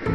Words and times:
Olá 0.00 0.06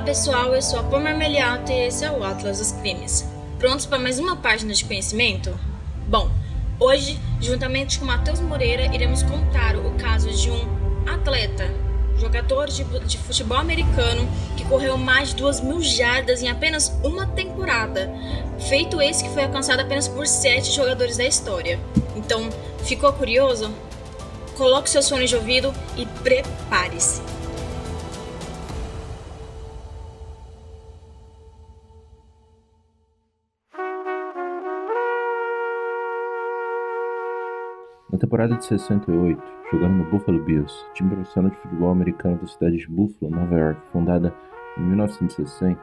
pessoal, 0.00 0.54
eu 0.54 0.62
sou 0.62 0.78
a 0.78 0.82
Pomar 0.84 1.14
Meliato 1.14 1.70
e 1.70 1.88
esse 1.88 2.06
é 2.06 2.10
o 2.10 2.24
Atlas 2.24 2.58
dos 2.58 2.72
Crimes. 2.72 3.28
Prontos 3.58 3.84
para 3.84 3.98
mais 3.98 4.18
uma 4.18 4.36
página 4.36 4.72
de 4.72 4.82
conhecimento? 4.86 5.54
Bom, 6.08 6.30
hoje, 6.78 7.20
juntamente 7.40 7.98
com 7.98 8.04
Matheus 8.04 8.40
Moreira, 8.40 8.94
iremos 8.94 9.22
contar 9.22 9.76
o 9.76 9.92
caso 9.92 10.30
de 10.30 10.50
um 10.50 10.80
atleta, 11.08 11.70
jogador 12.18 12.68
de, 12.68 12.84
de 12.84 13.18
futebol 13.18 13.56
americano 13.56 14.28
que 14.56 14.64
correu 14.66 14.96
mais 14.98 15.30
de 15.30 15.36
duas 15.36 15.60
mil 15.60 15.80
jardas 15.80 16.42
em 16.42 16.48
apenas 16.48 16.92
uma 17.02 17.26
temporada. 17.26 18.12
Feito 18.68 19.00
esse 19.00 19.24
que 19.24 19.30
foi 19.30 19.44
alcançado 19.44 19.80
apenas 19.80 20.06
por 20.06 20.26
sete 20.26 20.70
jogadores 20.70 21.16
da 21.16 21.24
história. 21.24 21.80
Então, 22.14 22.50
ficou 22.84 23.12
curioso? 23.12 23.70
Coloque 24.56 24.90
seus 24.90 25.08
fones 25.08 25.30
de 25.30 25.36
ouvido 25.36 25.72
e 25.96 26.04
prepare-se. 26.04 27.22
Temporada 38.20 38.54
de 38.54 38.64
68, 38.64 39.42
jogando 39.72 39.94
no 39.94 40.10
Buffalo 40.10 40.42
Bills, 40.44 40.72
time 40.94 41.10
profissional 41.10 41.50
de 41.50 41.56
futebol 41.56 41.90
americano 41.90 42.36
da 42.36 42.46
cidade 42.46 42.76
de 42.76 42.86
Buffalo, 42.86 43.30
Nova 43.30 43.58
York, 43.58 43.80
fundada 43.90 44.32
em 44.78 44.82
1960, 44.82 45.80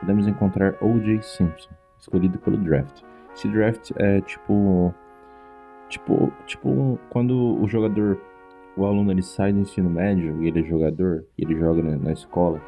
podemos 0.00 0.28
encontrar 0.28 0.76
O.J. 0.80 1.22
Simpson, 1.22 1.70
escolhido 1.98 2.38
pelo 2.38 2.58
draft. 2.58 3.02
Esse 3.34 3.48
draft 3.48 3.90
é 3.96 4.20
tipo 4.20 4.94
tipo 5.88 6.30
tipo 6.46 6.98
quando 7.08 7.60
o 7.60 7.66
jogador 7.66 8.20
o 8.76 8.84
aluno 8.84 9.10
ele 9.10 9.22
sai 9.22 9.52
do 9.52 9.60
ensino 9.60 9.88
médio 9.88 10.42
e 10.42 10.48
ele 10.48 10.60
é 10.60 10.62
jogador 10.62 11.24
ele 11.38 11.58
joga 11.58 11.82
na, 11.82 11.96
na 11.96 12.12
escola 12.12 12.60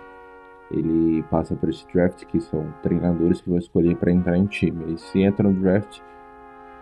ele 0.70 1.22
passa 1.24 1.54
por 1.54 1.68
esse 1.68 1.86
draft 1.92 2.24
que 2.24 2.41
são 2.41 2.72
treinadores 2.82 3.42
que 3.42 3.50
vão 3.50 3.58
escolher 3.58 3.96
para 3.96 4.10
entrar 4.10 4.38
em 4.38 4.46
time 4.46 4.94
e 4.94 4.98
se 4.98 5.20
entra 5.20 5.46
no 5.46 5.60
draft 5.60 6.00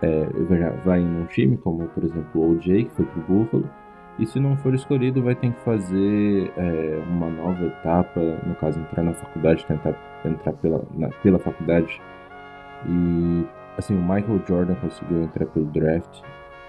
é, 0.03 0.27
vai 0.85 1.01
em 1.01 1.23
um 1.23 1.27
time, 1.27 1.57
como 1.57 1.89
por 1.89 2.05
exemplo 2.05 2.41
o 2.41 2.53
OJ, 2.53 2.85
que 2.85 2.91
foi 2.95 3.05
pro 3.07 3.23
Buffalo, 3.23 3.69
e 4.19 4.27
se 4.27 4.41
não 4.41 4.57
for 4.57 4.75
escolhido, 4.75 5.23
vai 5.23 5.35
ter 5.37 5.53
que 5.53 5.61
fazer 5.61 6.53
é, 6.57 7.03
uma 7.09 7.31
nova 7.31 7.65
etapa, 7.65 8.21
no 8.21 8.55
caso, 8.57 8.81
entrar 8.81 9.05
na 9.05 9.15
faculdade, 9.15 9.65
tentar 9.67 9.95
entrar 10.25 10.53
pela, 10.55 10.85
na, 10.93 11.09
pela 11.23 11.39
faculdade. 11.39 12.01
E 12.85 13.47
assim, 13.77 13.95
o 13.95 14.03
Michael 14.03 14.43
Jordan 14.47 14.75
conseguiu 14.75 15.23
entrar 15.23 15.47
pelo 15.47 15.67
draft, 15.67 16.21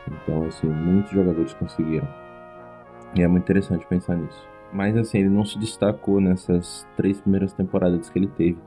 então 0.07 0.45
assim, 0.45 0.67
muitos 0.67 1.11
jogadores 1.11 1.53
conseguiram. 1.55 2.07
E 3.15 3.23
é 3.23 3.27
muito 3.27 3.43
interessante 3.43 3.85
pensar 3.87 4.15
nisso. 4.15 4.47
Mas 4.71 4.95
assim, 4.95 5.19
ele 5.19 5.29
não 5.29 5.43
se 5.43 5.57
destacou 5.57 6.21
nessas 6.21 6.87
três 6.95 7.19
primeiras 7.19 7.51
temporadas 7.53 8.11
que 8.11 8.19
ele 8.19 8.27
teve, 8.27 8.59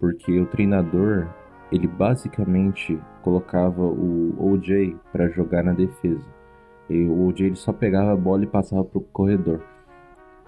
porque 0.00 0.40
o 0.40 0.46
treinador 0.46 1.28
ele 1.72 1.88
basicamente 1.88 3.00
colocava 3.22 3.82
o 3.82 4.34
OJ 4.38 4.94
para 5.10 5.30
jogar 5.30 5.64
na 5.64 5.72
defesa. 5.72 6.26
E 6.88 7.04
o 7.04 7.26
OJ 7.26 7.46
ele 7.46 7.56
só 7.56 7.72
pegava 7.72 8.12
a 8.12 8.16
bola 8.16 8.44
e 8.44 8.46
passava 8.46 8.84
para 8.84 8.98
o 8.98 9.00
corredor. 9.00 9.62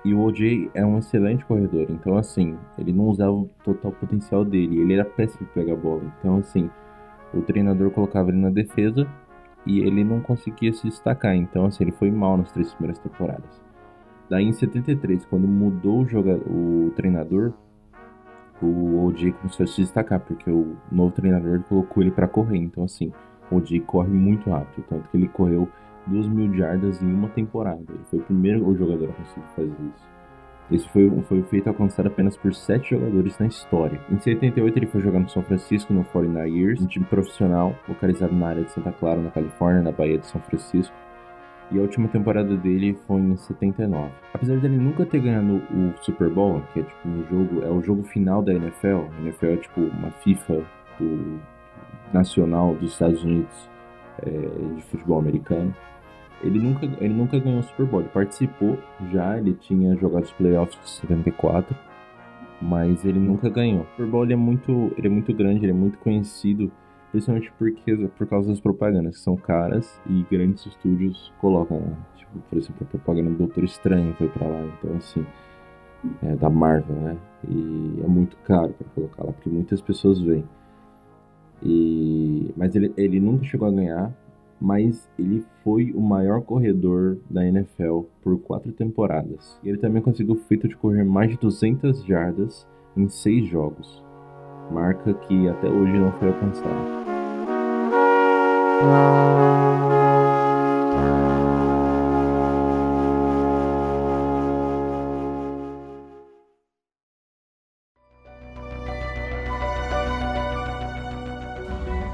E 0.05 0.13
o 0.13 0.21
OJ 0.21 0.71
é 0.75 0.85
um 0.85 0.99
excelente 0.99 1.43
corredor, 1.47 1.87
então 1.89 2.19
assim, 2.19 2.59
ele 2.77 2.93
não 2.93 3.07
usava 3.07 3.33
o 3.33 3.49
total 3.65 3.91
potencial 3.93 4.45
dele, 4.45 4.79
ele 4.79 4.93
era 4.93 5.05
péssimo 5.05 5.49
pegar 5.55 5.73
a 5.73 5.77
bola. 5.77 6.03
Então 6.19 6.37
assim, 6.37 6.69
o 7.33 7.41
treinador 7.41 7.91
colocava 7.91 8.29
ele 8.29 8.39
na 8.39 8.51
defesa 8.51 9.09
e 9.65 9.81
ele 9.81 10.05
não 10.05 10.21
conseguia 10.21 10.75
se 10.75 10.87
destacar. 10.87 11.35
Então 11.35 11.65
assim, 11.65 11.85
ele 11.85 11.93
foi 11.93 12.11
mal 12.11 12.37
nas 12.37 12.53
três 12.53 12.75
primeiras 12.75 12.99
temporadas. 12.99 13.63
Daí 14.29 14.45
em 14.45 14.53
73, 14.53 15.25
quando 15.25 15.49
mudou 15.49 16.03
o, 16.03 16.07
jogador, 16.07 16.47
o 16.47 16.93
treinador, 16.95 17.55
o 18.65 19.05
OJ 19.07 19.33
começou 19.33 19.65
a 19.65 19.67
se 19.67 19.81
destacar, 19.81 20.21
porque 20.21 20.51
o 20.51 20.77
novo 20.91 21.13
treinador 21.13 21.63
colocou 21.69 22.03
ele 22.03 22.11
para 22.11 22.29
correr. 22.29 22.59
Então, 22.59 22.85
assim, 22.85 23.13
o 23.51 23.57
OJ 23.57 23.81
corre 23.81 24.09
muito 24.09 24.51
rápido, 24.51 24.85
tanto 24.89 25.09
que 25.09 25.17
ele 25.17 25.29
correu 25.29 25.69
2 26.07 26.29
mil 26.29 26.53
jardas 26.55 27.03
em 27.03 27.13
uma 27.13 27.29
temporada. 27.29 27.85
Ele 27.89 28.05
foi 28.11 28.19
o 28.19 28.23
primeiro 28.23 28.75
jogador 28.77 29.11
a 29.11 29.13
conseguir 29.13 29.47
fazer 29.55 29.75
isso. 29.95 30.15
Esse 30.71 30.89
foi, 30.89 31.11
foi 31.29 31.43
feito 31.43 31.69
alcançado 31.69 32.07
apenas 32.07 32.37
por 32.39 32.55
sete 32.55 32.91
jogadores 32.91 33.39
na 33.39 33.47
história. 33.47 34.01
Em 34.11 34.19
78 34.19 34.79
ele 34.79 34.87
foi 34.87 35.03
jogar 35.03 35.21
no 35.21 35.29
São 35.29 35.43
Francisco, 35.43 35.93
no 35.93 36.05
49ers, 36.05 36.81
um 36.81 36.87
time 36.87 37.05
profissional 37.05 37.75
localizado 37.87 38.35
na 38.35 38.49
área 38.49 38.65
de 38.65 38.71
Santa 38.71 38.91
Clara, 38.93 39.21
na 39.21 39.31
Califórnia, 39.31 39.83
na 39.83 39.93
Baía 39.93 40.19
de 40.19 40.27
São 40.27 40.41
Francisco 40.41 40.95
e 41.71 41.79
a 41.79 41.83
última 41.83 42.09
temporada 42.09 42.57
dele 42.57 42.99
foi 43.07 43.21
em 43.21 43.37
79. 43.37 44.11
Apesar 44.33 44.59
dele 44.59 44.77
nunca 44.77 45.05
ter 45.07 45.21
ganhado 45.21 45.63
o 45.71 45.95
Super 46.03 46.29
Bowl, 46.29 46.63
que 46.73 46.81
é 46.81 46.83
tipo 46.83 47.09
um 47.09 47.25
jogo, 47.29 47.65
é 47.65 47.71
o 47.71 47.83
jogo 47.83 48.03
final 48.05 48.43
da 48.43 48.53
NFL, 48.53 49.09
a 49.19 49.21
NFL 49.23 49.47
é 49.47 49.57
tipo 49.57 49.81
uma 49.81 50.11
FIFA 50.23 50.63
do, 50.99 51.41
nacional 52.13 52.75
dos 52.75 52.93
Estados 52.93 53.23
Unidos 53.25 53.69
é, 54.23 54.31
de 54.31 54.83
futebol 54.83 55.19
americano. 55.19 55.75
Ele 56.43 56.59
nunca, 56.59 56.85
ele 56.85 57.15
nunca 57.15 57.39
ganhou 57.39 57.61
o 57.61 57.63
Super 57.63 57.87
Bowl, 57.87 58.01
ele 58.01 58.11
participou 58.11 58.79
já, 59.11 59.39
ele 59.39 59.55
tinha 59.55 59.97
jogado 59.97 60.25
os 60.25 60.33
playoffs 60.33 60.79
de 60.83 60.91
74, 60.91 61.75
mas 62.61 63.05
ele 63.05 63.19
nunca 63.19 63.49
ganhou. 63.49 63.83
O 63.83 63.87
Super 63.87 64.07
Bowl 64.07 64.31
é 64.31 64.37
muito, 64.37 64.93
ele 64.99 65.07
é 65.07 65.11
muito 65.11 65.33
grande, 65.33 65.65
ele 65.65 65.73
é 65.73 65.75
muito 65.75 65.99
conhecido 65.99 66.71
Principalmente 67.15 67.53
porque, 67.57 67.95
por 68.19 68.27
causa 68.27 68.49
das 68.49 68.59
propagandas, 68.59 69.15
que 69.15 69.23
são 69.23 69.37
caras 69.37 70.01
e 70.05 70.27
grandes 70.29 70.67
estúdios 70.67 71.33
colocam 71.41 71.79
lá. 71.79 71.97
Tipo, 72.17 72.41
por 72.51 72.59
exemplo, 72.59 72.77
a 72.81 72.85
propaganda 72.87 73.31
do 73.31 73.37
Doutor 73.37 73.63
Estranho 73.63 74.13
foi 74.15 74.29
pra 74.31 74.49
lá. 74.49 74.65
Então, 74.65 74.97
assim, 74.97 75.25
é 76.25 76.35
da 76.35 76.51
Marvel, 76.51 76.97
né? 76.97 77.17
E 77.49 78.01
é 78.03 78.09
muito 78.09 78.37
caro 78.39 78.73
para 78.73 78.89
colocar 78.97 79.23
lá, 79.23 79.33
porque 79.33 79.49
muitas 79.49 79.81
pessoas 79.81 80.21
vêm. 80.21 80.45
E... 81.63 82.53
Mas 82.57 82.75
ele, 82.75 82.93
ele 82.97 83.21
nunca 83.21 83.45
chegou 83.45 83.69
a 83.69 83.71
ganhar, 83.71 84.13
mas 84.61 85.09
ele 85.17 85.45
foi 85.63 85.93
o 85.93 86.01
maior 86.01 86.43
corredor 86.43 87.19
da 87.31 87.47
NFL 87.47 88.07
por 88.23 88.41
quatro 88.41 88.73
temporadas. 88.73 89.57
E 89.63 89.69
ele 89.69 89.79
também 89.79 90.03
conseguiu 90.03 90.35
o 90.35 90.39
feito 90.39 90.67
de 90.67 90.77
correr 90.77 91.05
mais 91.05 91.31
de 91.31 91.39
200 91.39 92.05
jardas 92.05 92.67
em 92.97 93.09
seis 93.09 93.47
jogos 93.47 94.03
marca 94.71 95.15
que 95.15 95.49
até 95.49 95.69
hoje 95.69 95.93
não 95.93 96.13
foi 96.13 96.29
alcançada. 96.29 97.05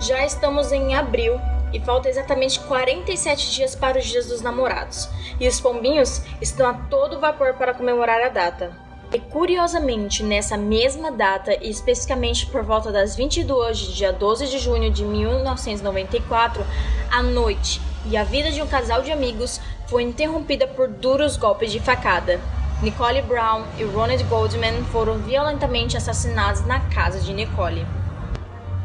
Já 0.01 0.25
estamos 0.25 0.73
em 0.73 0.95
abril 0.95 1.35
e 1.73 1.81
falta 1.81 2.09
exatamente 2.09 2.59
47 2.61 3.53
dias 3.53 3.75
para 3.77 3.99
os 3.99 4.05
Dias 4.05 4.27
dos 4.27 4.41
Namorados, 4.41 5.09
e 5.39 5.47
os 5.47 5.61
pombinhos 5.61 6.23
estão 6.41 6.69
a 6.69 6.75
todo 6.75 7.21
vapor 7.21 7.55
para 7.55 7.75
comemorar 7.75 8.21
a 8.21 8.29
data. 8.29 8.90
E 9.13 9.19
curiosamente, 9.19 10.23
nessa 10.23 10.57
mesma 10.57 11.11
data, 11.11 11.53
e 11.61 11.69
especificamente 11.69 12.47
por 12.47 12.63
volta 12.63 12.93
das 12.93 13.17
22 13.17 13.79
de 13.79 13.95
dia 13.95 14.13
12 14.13 14.47
de 14.47 14.59
junho 14.61 14.89
de 14.89 15.05
1994, 15.05 16.65
a 17.11 17.21
noite 17.21 17.81
e 18.07 18.17
a 18.17 18.23
vida 18.23 18.53
de 18.53 18.63
um 18.63 18.69
casal 18.69 19.03
de 19.03 19.11
amigos 19.11 19.61
foi 19.89 20.05
interrompida 20.05 20.69
por 20.69 20.87
duros 20.87 21.37
golpes 21.37 21.73
de 21.73 21.81
facada. 21.81 22.41
Nicole 22.83 23.21
Brown 23.23 23.65
e 23.79 23.83
Ronald 23.83 24.23
Goldman 24.25 24.85
foram 24.93 25.19
violentamente 25.19 25.97
assassinados 25.97 26.65
na 26.65 26.79
casa 26.79 27.19
de 27.19 27.35
Nicole. 27.35 27.85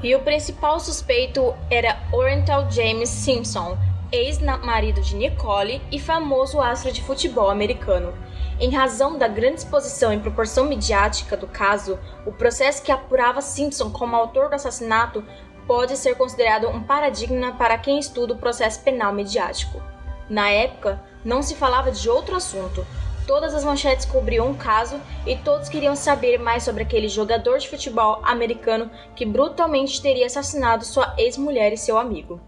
E 0.02 0.16
o 0.16 0.22
principal 0.22 0.80
suspeito 0.80 1.54
era 1.70 2.00
Oriental 2.12 2.70
James 2.72 3.10
Simpson, 3.10 3.78
ex-marido 4.12 5.02
de 5.02 5.16
Nicole 5.16 5.82
e 5.92 6.00
famoso 6.00 6.60
astro 6.60 6.92
de 6.92 7.04
futebol 7.04 7.50
americano. 7.50 8.12
Em 8.58 8.70
razão 8.70 9.18
da 9.18 9.28
grande 9.28 9.60
exposição 9.60 10.14
e 10.14 10.20
proporção 10.20 10.66
midiática 10.66 11.36
do 11.36 11.46
caso, 11.46 12.00
o 12.26 12.32
processo 12.32 12.82
que 12.82 12.92
apurava 12.92 13.42
Simpson 13.42 13.90
como 13.92 14.16
autor 14.16 14.48
do 14.48 14.56
assassinato 14.56 15.22
pode 15.68 15.98
ser 15.98 16.16
considerado 16.16 16.70
um 16.70 16.82
paradigma 16.82 17.52
para 17.54 17.78
quem 17.78 18.00
estuda 18.00 18.34
o 18.34 18.38
processo 18.38 18.82
penal 18.82 19.12
midiático. 19.12 19.82
Na 20.30 20.50
época, 20.50 21.02
não 21.24 21.42
se 21.42 21.54
falava 21.54 21.92
de 21.92 22.10
outro 22.10 22.36
assunto. 22.36 22.86
Todas 23.28 23.54
as 23.54 23.66
manchetes 23.66 24.06
cobriam 24.06 24.52
o 24.52 24.56
caso 24.56 25.02
e 25.26 25.36
todos 25.36 25.68
queriam 25.68 25.96
saber 25.96 26.38
mais 26.38 26.64
sobre 26.64 26.84
aquele 26.84 27.10
jogador 27.10 27.58
de 27.58 27.68
futebol 27.68 28.22
americano 28.24 28.90
que 29.16 29.26
brutalmente 29.26 30.02
teria 30.02 30.28
assassinado 30.28 30.86
sua 30.86 31.14
ex-mulher 31.18 31.74
e 31.74 31.78
seu 31.78 31.98
amigo. 31.98 32.40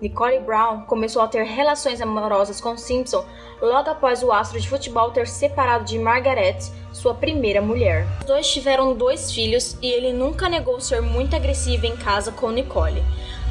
Nicole 0.00 0.40
Brown 0.40 0.82
começou 0.82 1.22
a 1.22 1.28
ter 1.28 1.42
relações 1.44 2.02
amorosas 2.02 2.60
com 2.60 2.76
Simpson 2.76 3.24
logo 3.62 3.88
após 3.88 4.22
o 4.22 4.30
astro 4.30 4.60
de 4.60 4.68
futebol 4.68 5.10
ter 5.10 5.26
separado 5.26 5.86
de 5.86 5.98
Margaret, 5.98 6.58
sua 6.92 7.14
primeira 7.14 7.62
mulher. 7.62 8.06
Os 8.20 8.26
dois 8.26 8.46
tiveram 8.46 8.94
dois 8.94 9.32
filhos 9.32 9.74
e 9.80 9.86
ele 9.86 10.12
nunca 10.12 10.50
negou 10.50 10.78
ser 10.82 11.00
muito 11.00 11.34
agressivo 11.34 11.86
em 11.86 11.96
casa 11.96 12.30
com 12.30 12.50
Nicole. 12.50 13.02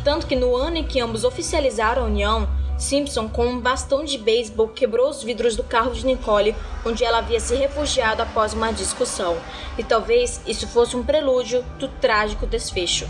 Tanto 0.04 0.28
que 0.28 0.36
no 0.36 0.56
ano 0.56 0.78
em 0.78 0.84
que 0.84 1.00
ambos 1.00 1.24
oficializaram 1.24 2.04
a 2.04 2.06
união, 2.06 2.48
Simpson, 2.78 3.28
com 3.28 3.48
um 3.48 3.60
bastão 3.60 4.04
de 4.04 4.18
beisebol, 4.20 4.68
quebrou 4.68 5.10
os 5.10 5.24
vidros 5.24 5.56
do 5.56 5.64
carro 5.64 5.94
de 5.94 6.06
Nicole, 6.06 6.56
onde 6.86 7.04
ela 7.04 7.20
havia 7.20 7.40
se 7.40 7.56
refugiado 7.56 8.22
após 8.22 8.54
uma 8.54 8.72
discussão. 8.72 9.36
E 9.80 9.84
talvez 9.84 10.42
isso 10.46 10.68
fosse 10.68 10.96
um 10.96 11.04
prelúdio 11.04 11.64
do 11.80 11.88
trágico 11.88 12.46
desfecho. 12.46 13.08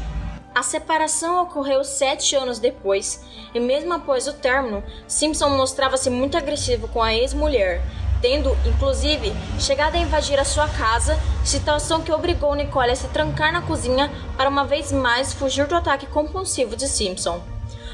A 0.56 0.64
separação 0.64 1.44
ocorreu 1.44 1.84
sete 1.84 2.34
anos 2.34 2.60
depois, 2.60 3.22
e 3.54 3.60
mesmo 3.60 3.94
após 3.94 4.26
o 4.26 4.32
término, 4.32 4.82
Simpson 5.06 5.50
mostrava-se 5.50 6.10
muito 6.10 6.38
agressivo 6.38 6.88
com 6.88 7.04
a 7.04 7.14
ex-mulher, 7.14 7.82
tendo, 8.22 8.56
inclusive, 8.66 9.34
chegado 9.60 9.96
a 9.96 10.00
invadir 10.00 10.40
a 10.40 10.46
sua 10.46 10.70
casa, 10.70 11.20
situação 11.44 12.02
que 12.02 12.12
obrigou 12.14 12.56
Nicole 12.56 12.92
a 12.92 12.96
se 12.96 13.10
trancar 13.10 13.52
na 13.52 13.64
cozinha 13.64 14.10
para 14.38 14.48
uma 14.48 14.64
vez 14.64 14.94
mais 14.94 15.34
fugir 15.34 15.68
do 15.68 15.76
ataque 15.76 16.06
compulsivo 16.06 16.78
de 16.78 16.88
Simpson. 16.88 17.44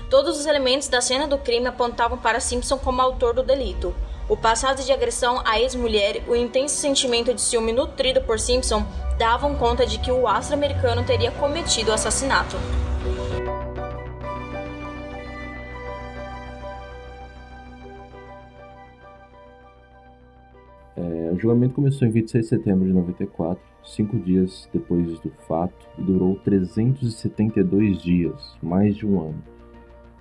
Todos 0.07 0.37
os 0.37 0.45
elementos 0.45 0.87
da 0.87 1.01
cena 1.01 1.27
do 1.27 1.39
crime 1.39 1.65
apontavam 1.65 2.19
para 2.19 2.39
Simpson 2.39 2.77
como 2.77 3.01
autor 3.01 3.33
do 3.33 3.41
delito. 3.41 3.91
O 4.31 4.37
passado 4.37 4.81
de 4.81 4.93
agressão 4.93 5.41
à 5.43 5.59
ex-mulher 5.59 6.23
o 6.25 6.33
intenso 6.33 6.75
sentimento 6.75 7.33
de 7.33 7.41
ciúme 7.41 7.73
nutrido 7.73 8.21
por 8.21 8.39
Simpson 8.39 8.81
davam 9.19 9.57
conta 9.57 9.85
de 9.85 9.99
que 9.99 10.09
o 10.09 10.25
astro 10.25 10.55
americano 10.55 11.03
teria 11.05 11.31
cometido 11.31 11.91
o 11.91 11.93
assassinato. 11.93 12.55
É, 20.95 21.31
o 21.33 21.37
julgamento 21.37 21.73
começou 21.73 22.07
em 22.07 22.11
26 22.11 22.43
de 22.45 22.49
setembro 22.49 22.87
de 22.87 22.93
94, 22.93 23.61
cinco 23.83 24.17
dias 24.17 24.69
depois 24.71 25.19
do 25.19 25.29
fato, 25.45 25.89
e 25.97 26.03
durou 26.03 26.37
372 26.37 28.01
dias, 28.01 28.55
mais 28.63 28.95
de 28.95 29.05
um 29.05 29.19
ano, 29.19 29.43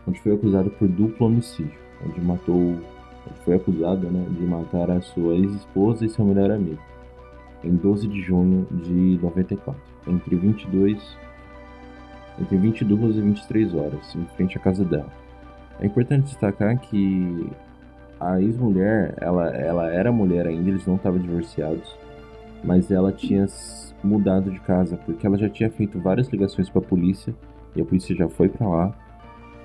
onde 0.04 0.20
foi 0.20 0.34
acusado 0.34 0.68
por 0.68 0.88
duplo 0.88 1.28
homicídio, 1.28 1.78
onde 2.04 2.20
matou, 2.20 2.76
foi 3.44 3.54
acusado 3.54 4.08
né, 4.10 4.26
de 4.30 4.44
matar 4.44 4.90
a 4.90 5.00
sua 5.00 5.34
ex-esposa 5.34 6.04
e 6.04 6.08
seu 6.08 6.24
melhor 6.24 6.50
amigo 6.50 6.80
em 7.62 7.74
12 7.76 8.08
de 8.08 8.22
junho 8.22 8.66
de 8.70 9.18
94, 9.20 9.80
entre 10.06 10.36
22 10.36 11.18
entre 12.40 12.56
22 12.56 13.16
e 13.16 13.20
23 13.20 13.74
horas, 13.74 14.14
em 14.14 14.24
frente 14.34 14.56
à 14.56 14.60
casa 14.60 14.82
dela. 14.82 15.12
É 15.78 15.84
importante 15.84 16.24
destacar 16.24 16.78
que 16.78 17.50
a 18.18 18.40
ex-mulher, 18.40 19.14
ela, 19.20 19.48
ela 19.50 19.92
era 19.92 20.10
mulher 20.10 20.46
ainda, 20.46 20.70
eles 20.70 20.86
não 20.86 20.96
estavam 20.96 21.18
divorciados, 21.18 21.94
mas 22.64 22.90
ela 22.90 23.12
tinha 23.12 23.46
mudado 24.02 24.50
de 24.50 24.58
casa 24.60 24.96
porque 25.04 25.26
ela 25.26 25.36
já 25.36 25.50
tinha 25.50 25.70
feito 25.70 26.00
várias 26.00 26.28
ligações 26.28 26.70
para 26.70 26.80
a 26.80 26.84
polícia 26.84 27.34
e 27.76 27.82
a 27.82 27.84
polícia 27.84 28.16
já 28.16 28.28
foi 28.28 28.48
para 28.48 28.66
lá 28.66 28.94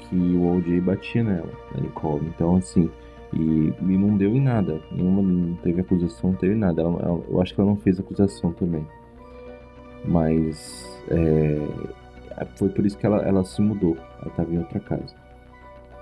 que 0.02 0.16
o 0.16 0.58
OJ 0.58 0.82
batia 0.82 1.24
nela, 1.24 1.50
na 1.74 1.82
Nicole. 1.82 2.28
Então, 2.28 2.58
assim, 2.58 2.90
e, 3.36 3.74
e 3.82 3.98
não 3.98 4.18
deu 4.18 4.34
em 4.34 4.42
nada. 4.42 4.80
Nenhuma, 4.92 5.22
não 5.22 5.56
teve 5.56 5.82
acusação, 5.82 6.32
não 6.32 6.38
teve 6.38 6.56
nada. 6.56 6.82
Ela, 6.82 7.02
ela, 7.02 7.24
eu 7.30 7.42
acho 7.42 7.54
que 7.54 7.60
ela 7.60 7.70
não 7.70 7.78
fez 7.78 8.00
acusação 8.00 8.54
também. 8.54 8.86
Mas 10.06 11.04
é, 11.10 12.48
foi 12.56 12.70
por 12.70 12.86
isso 12.86 12.98
que 12.98 13.06
ela, 13.06 13.22
ela 13.24 13.44
se 13.44 13.62
mudou. 13.62 13.98
Ela 14.22 14.30
estava 14.30 14.54
em 14.54 14.58
outra 14.58 14.80
casa. 14.80 15.14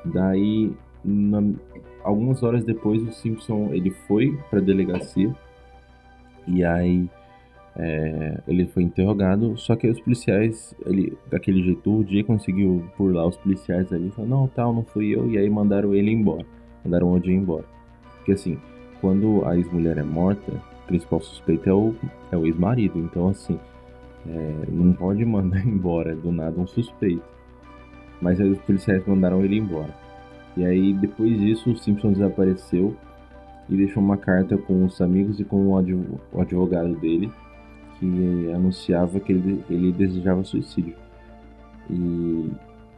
Daí, 0.05 0.71
na, 1.03 1.41
algumas 2.03 2.43
horas 2.43 2.63
depois, 2.63 3.01
o 3.01 3.11
Simpson 3.11 3.69
ele 3.71 3.89
foi 3.89 4.37
para 4.49 4.59
a 4.59 4.63
delegacia. 4.63 5.33
E 6.45 6.63
aí 6.63 7.09
é, 7.75 8.41
ele 8.47 8.67
foi 8.67 8.83
interrogado, 8.83 9.57
só 9.57 9.75
que 9.75 9.87
os 9.87 9.99
policiais, 10.01 10.75
ele, 10.85 11.17
daquele 11.31 11.63
jeito, 11.63 11.99
o 11.99 12.03
dia 12.03 12.23
conseguiu 12.23 12.83
burlar 12.97 13.25
os 13.25 13.37
policiais 13.37 13.91
ali, 13.91 14.11
falou, 14.11 14.29
não, 14.29 14.47
tal, 14.49 14.73
não 14.73 14.83
fui 14.83 15.15
eu, 15.15 15.31
e 15.31 15.37
aí 15.37 15.49
mandaram 15.49 15.95
ele 15.95 16.11
embora 16.11 16.45
mandaram 16.83 17.07
o 17.07 17.13
OJ 17.13 17.33
embora. 17.33 17.65
Porque 18.17 18.33
assim, 18.33 18.57
quando 19.01 19.45
a 19.45 19.55
ex-mulher 19.55 19.97
é 19.97 20.03
morta, 20.03 20.51
o 20.51 20.87
principal 20.87 21.21
suspeito 21.21 21.69
é 21.69 21.73
o, 21.73 21.95
é 22.31 22.37
o 22.37 22.45
ex-marido. 22.45 22.99
Então 22.99 23.27
assim, 23.29 23.59
é, 24.27 24.65
não 24.69 24.93
pode 24.93 25.23
mandar 25.25 25.59
embora 25.67 26.15
do 26.15 26.31
nada 26.31 26.59
um 26.59 26.67
suspeito. 26.67 27.23
Mas 28.21 28.39
aí 28.39 28.49
os 28.49 28.59
policiais 28.59 29.05
mandaram 29.05 29.43
ele 29.43 29.57
embora. 29.57 29.93
E 30.55 30.65
aí 30.65 30.93
depois 30.93 31.37
disso 31.39 31.71
o 31.71 31.77
Simpson 31.77 32.13
desapareceu 32.13 32.95
e 33.69 33.75
deixou 33.75 34.03
uma 34.03 34.17
carta 34.17 34.57
com 34.57 34.85
os 34.85 35.01
amigos 35.01 35.39
e 35.39 35.43
com 35.43 35.67
o 35.67 36.39
advogado 36.41 36.95
dele 36.95 37.31
que 37.99 38.51
anunciava 38.53 39.19
que 39.19 39.31
ele, 39.31 39.63
ele 39.69 39.91
desejava 39.91 40.43
suicídio. 40.43 40.95
E 41.89 42.51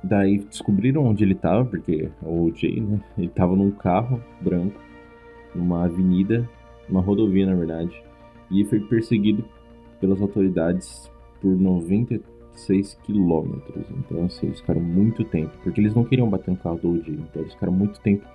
Daí 0.08 0.38
descobriram 0.38 1.04
onde 1.04 1.24
ele 1.24 1.34
estava, 1.34 1.66
porque 1.66 2.10
o 2.22 2.52
Jay, 2.54 2.80
né? 2.80 3.02
Ele 3.18 3.26
estava 3.26 3.56
num 3.56 3.72
carro 3.72 4.22
branco, 4.40 4.80
numa 5.56 5.86
avenida, 5.86 6.48
numa 6.88 7.02
rodovia, 7.02 7.48
na 7.48 7.56
verdade. 7.56 8.04
E 8.52 8.64
foi 8.66 8.80
perseguido 8.82 9.44
pelas 10.00 10.22
autoridades 10.22 11.12
por 11.42 11.58
96 11.58 13.00
quilômetros. 13.04 13.84
Então, 13.98 14.26
assim, 14.26 14.46
eles 14.46 14.60
ficaram 14.60 14.82
muito 14.82 15.24
tempo. 15.24 15.58
Porque 15.64 15.82
eles 15.82 15.96
não 15.96 16.04
queriam 16.04 16.30
bater 16.30 16.52
no 16.52 16.58
carro 16.58 16.78
do 16.78 16.92
OJ. 16.92 17.10
Então, 17.10 17.42
eles 17.42 17.54
ficaram 17.54 17.74
muito 17.74 18.00
tempo 18.02 18.28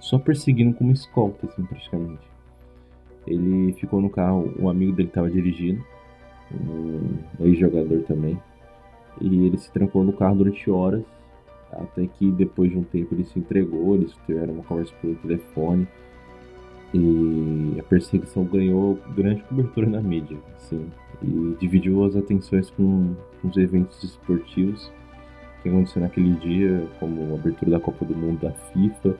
só 0.00 0.18
perseguindo 0.18 0.74
como 0.74 0.92
escolta, 0.92 1.46
assim, 1.46 1.62
praticamente. 1.64 2.26
Ele 3.26 3.74
ficou 3.74 4.00
no 4.00 4.08
carro, 4.08 4.50
um 4.58 4.70
amigo 4.70 4.92
dele 4.92 5.08
estava 5.08 5.30
dirigindo, 5.30 5.84
um 6.50 7.44
ex-jogador 7.44 8.02
também. 8.04 8.40
E 9.20 9.26
ele 9.44 9.58
se 9.58 9.70
trancou 9.70 10.02
no 10.02 10.14
carro 10.14 10.36
durante 10.36 10.70
horas 10.70 11.04
até 11.72 12.06
que 12.06 12.30
depois 12.30 12.70
de 12.70 12.78
um 12.78 12.82
tempo 12.82 13.14
ele 13.14 13.24
se 13.24 13.38
entregou, 13.38 13.94
eles 13.94 14.12
tiveram 14.26 14.54
uma 14.54 14.62
conversa 14.64 14.92
por 15.00 15.14
telefone 15.16 15.86
e 16.94 17.76
a 17.78 17.82
perseguição 17.82 18.44
ganhou 18.44 18.98
grande 19.14 19.42
cobertura 19.42 19.88
na 19.88 20.00
mídia, 20.00 20.38
sim, 20.56 20.86
e 21.22 21.56
dividiu 21.60 22.04
as 22.04 22.16
atenções 22.16 22.70
com, 22.70 23.14
com 23.40 23.48
os 23.48 23.56
eventos 23.56 24.02
esportivos 24.02 24.90
que 25.62 25.68
aconteceram 25.68 26.06
naquele 26.06 26.34
dia, 26.36 26.88
como 26.98 27.32
a 27.32 27.38
abertura 27.38 27.72
da 27.72 27.80
Copa 27.80 28.04
do 28.04 28.16
Mundo 28.16 28.40
da 28.40 28.52
FIFA 28.52 29.16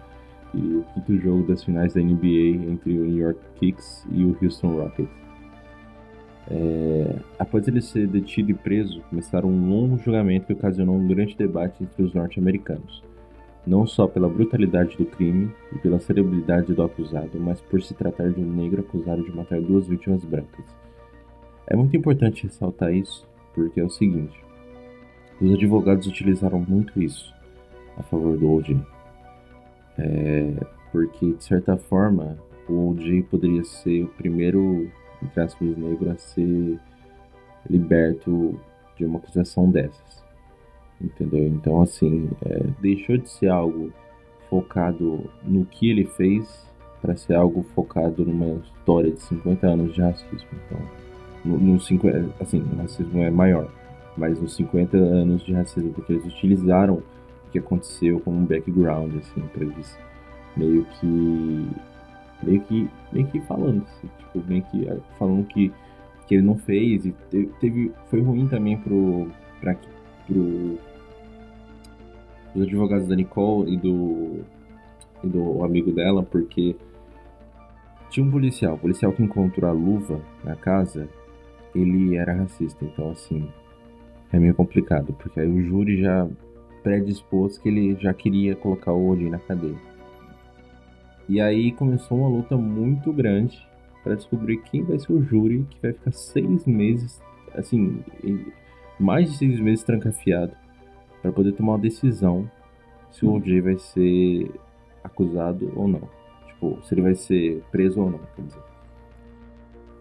e 0.54 0.58
o 0.58 0.84
quinto 0.94 1.18
jogo 1.18 1.46
das 1.46 1.62
finais 1.62 1.92
da 1.92 2.00
NBA 2.00 2.70
entre 2.70 2.98
o 2.98 3.04
New 3.04 3.18
York 3.18 3.40
Knicks 3.58 4.06
e 4.10 4.24
o 4.24 4.36
Houston 4.40 4.76
Rockets. 4.76 5.27
É, 6.50 7.16
após 7.38 7.68
ele 7.68 7.82
ser 7.82 8.06
detido 8.06 8.50
e 8.50 8.54
preso, 8.54 9.02
começaram 9.10 9.50
um 9.50 9.68
longo 9.68 9.98
julgamento 9.98 10.46
que 10.46 10.54
ocasionou 10.54 10.96
um 10.96 11.06
grande 11.06 11.36
debate 11.36 11.82
entre 11.82 12.02
os 12.02 12.14
norte-americanos, 12.14 13.02
não 13.66 13.86
só 13.86 14.06
pela 14.06 14.28
brutalidade 14.28 14.96
do 14.96 15.04
crime 15.04 15.50
e 15.74 15.78
pela 15.78 15.98
celebridade 15.98 16.72
do 16.72 16.82
acusado, 16.82 17.38
mas 17.38 17.60
por 17.60 17.82
se 17.82 17.92
tratar 17.92 18.30
de 18.30 18.40
um 18.40 18.50
negro 18.50 18.80
acusado 18.80 19.22
de 19.22 19.30
matar 19.30 19.60
duas 19.60 19.86
vítimas 19.86 20.24
brancas. 20.24 20.64
É 21.66 21.76
muito 21.76 21.94
importante 21.94 22.44
ressaltar 22.44 22.94
isso, 22.94 23.28
porque 23.54 23.78
é 23.78 23.84
o 23.84 23.90
seguinte: 23.90 24.42
os 25.38 25.52
advogados 25.52 26.06
utilizaram 26.06 26.64
muito 26.66 26.98
isso 27.02 27.34
a 27.98 28.02
favor 28.02 28.38
do 28.38 28.50
OJ, 28.50 28.80
é, 29.98 30.54
porque 30.90 31.32
de 31.34 31.44
certa 31.44 31.76
forma 31.76 32.38
o 32.66 32.88
OJ 32.90 33.22
poderia 33.24 33.64
ser 33.64 34.04
o 34.04 34.08
primeiro 34.08 34.90
entre 35.22 35.40
aspas, 35.40 35.76
negro 35.76 36.10
a 36.10 36.16
ser 36.16 36.78
liberto 37.68 38.58
de 38.96 39.04
uma 39.04 39.18
acusação 39.18 39.70
dessas. 39.70 40.24
Entendeu? 41.00 41.46
Então, 41.46 41.80
assim, 41.80 42.28
é, 42.44 42.64
deixou 42.80 43.16
de 43.16 43.28
ser 43.28 43.48
algo 43.48 43.92
focado 44.48 45.30
no 45.44 45.64
que 45.64 45.90
ele 45.90 46.04
fez 46.04 46.66
para 47.00 47.16
ser 47.16 47.34
algo 47.34 47.62
focado 47.74 48.24
numa 48.24 48.60
história 48.60 49.12
de 49.12 49.20
50 49.22 49.66
anos 49.66 49.94
de 49.94 50.00
racismo. 50.00 50.48
Então, 50.66 50.80
no, 51.44 51.58
no 51.58 51.80
50, 51.80 52.34
assim, 52.40 52.60
o 52.60 52.76
racismo 52.76 53.22
é 53.22 53.30
maior, 53.30 53.70
mas 54.16 54.40
nos 54.40 54.56
50 54.56 54.96
anos 54.96 55.44
de 55.44 55.52
racismo, 55.52 55.92
porque 55.92 56.14
eles 56.14 56.26
utilizaram 56.26 56.94
o 56.94 57.50
que 57.52 57.58
aconteceu 57.58 58.18
como 58.20 58.38
um 58.38 58.44
background, 58.44 59.14
assim, 59.16 59.40
para 59.52 59.64
eles 59.64 59.96
meio 60.56 60.84
que 60.84 61.68
meio 62.42 62.60
que 62.62 62.88
meio 63.12 63.26
que 63.28 63.40
falando, 63.40 63.82
assim, 63.82 64.08
tipo, 64.18 64.48
meio 64.48 64.62
que 64.64 64.88
eh, 64.88 64.98
falando 65.18 65.46
que, 65.46 65.72
que 66.26 66.34
ele 66.34 66.42
não 66.42 66.56
fez 66.56 67.06
e 67.06 67.14
teve, 67.60 67.92
foi 68.10 68.20
ruim 68.20 68.46
também 68.48 68.76
pro 68.78 69.28
para 69.60 69.76
pro 70.26 70.78
os 72.54 72.62
advogados 72.62 73.08
da 73.08 73.16
Nicole 73.16 73.74
e 73.74 73.76
do 73.76 74.44
e 75.22 75.26
do 75.26 75.64
amigo 75.64 75.92
dela, 75.92 76.22
porque 76.22 76.76
tinha 78.10 78.24
um 78.24 78.30
policial, 78.30 78.74
o 78.74 78.78
policial 78.78 79.12
que 79.12 79.22
encontrou 79.22 79.68
a 79.68 79.72
luva 79.72 80.20
na 80.44 80.54
casa, 80.54 81.08
ele 81.74 82.16
era 82.16 82.32
racista, 82.32 82.84
então 82.84 83.10
assim, 83.10 83.48
é 84.32 84.38
meio 84.38 84.54
complicado, 84.54 85.12
porque 85.18 85.40
aí 85.40 85.48
o 85.48 85.62
júri 85.62 86.00
já 86.00 86.28
predisposto 86.82 87.60
que 87.60 87.68
ele 87.68 87.96
já 87.96 88.14
queria 88.14 88.54
colocar 88.56 88.92
o 88.92 89.10
Odin 89.10 89.30
na 89.30 89.38
cadeia. 89.38 89.76
E 91.28 91.40
aí 91.40 91.72
começou 91.72 92.18
uma 92.18 92.28
luta 92.28 92.56
muito 92.56 93.12
grande 93.12 93.66
para 94.02 94.14
descobrir 94.14 94.58
quem 94.62 94.82
vai 94.82 94.98
ser 94.98 95.12
o 95.12 95.22
júri 95.22 95.66
que 95.68 95.82
vai 95.82 95.92
ficar 95.92 96.12
seis 96.12 96.64
meses, 96.66 97.20
assim, 97.54 98.02
mais 98.98 99.30
de 99.30 99.36
seis 99.36 99.60
meses 99.60 99.84
trancafiado 99.84 100.52
para 101.20 101.30
poder 101.30 101.52
tomar 101.52 101.72
uma 101.72 101.78
decisão 101.78 102.50
se 103.10 103.26
o 103.26 103.32
OJ 103.34 103.60
vai 103.60 103.78
ser 103.78 104.50
acusado 105.04 105.70
ou 105.76 105.86
não. 105.86 106.08
Tipo, 106.46 106.78
se 106.82 106.94
ele 106.94 107.02
vai 107.02 107.14
ser 107.14 107.62
preso 107.70 108.00
ou 108.00 108.10
não, 108.10 108.20
quer 108.34 108.42
dizer. 108.42 108.62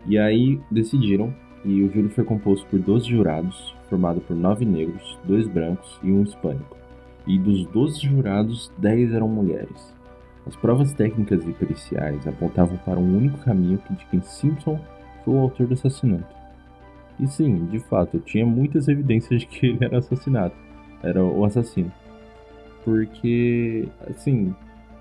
E 0.05 0.17
aí 0.17 0.62
decidiram, 0.72 1.34
e 1.65 1.84
o 1.84 1.91
júri 1.91 2.07
foi 2.10 2.24
composto 2.24 2.65
por 2.67 2.79
12 2.79 3.05
jurados, 3.10 3.75
formado 3.89 4.22
por 4.22 4.36
9 4.36 4.63
negros, 4.63 5.19
2 5.25 5.48
brancos 5.48 6.00
e 6.01 6.12
um 6.12 6.24
hispânico. 6.24 6.77
E 7.25 7.38
dos 7.38 7.65
12 7.67 8.00
jurados, 8.00 8.72
10 8.77 9.13
eram 9.13 9.27
mulheres. 9.27 9.96
As 10.47 10.55
provas 10.55 10.93
técnicas 10.93 11.45
e 11.45 11.51
periciais 11.51 12.25
apontavam 12.25 12.77
para 12.77 12.97
um 12.97 13.17
único 13.17 13.37
caminho 13.39 13.77
que 13.79 13.93
de 13.93 14.05
quem 14.05 14.21
Simpson 14.21 14.79
foi 15.25 15.33
o 15.33 15.39
autor 15.39 15.67
do 15.67 15.73
assassinato. 15.73 16.35
E 17.19 17.27
sim, 17.27 17.65
de 17.65 17.79
fato, 17.79 18.19
tinha 18.19 18.45
muitas 18.45 18.87
evidências 18.87 19.41
de 19.41 19.47
que 19.47 19.65
ele 19.65 19.83
era 19.83 19.97
assassinado, 19.97 20.53
era 21.03 21.23
o 21.23 21.43
assassino. 21.43 21.91
Porque, 22.85 23.89
assim, 24.09 24.55